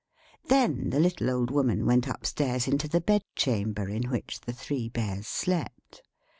Then 0.45 0.89
the 0.89 0.99
little 0.99 1.29
Old 1.29 1.51
Woman 1.51 1.85
went 1.85 2.07
upstairs 2.07 2.67
into 2.67 2.87
the 2.87 3.01
bedroom, 3.01 3.75
where 3.75 4.01
the 4.43 4.51
three 4.51 4.89
Bears 4.89 5.27
slept. 5.27 6.01